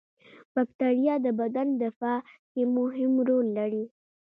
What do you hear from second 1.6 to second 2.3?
دفاع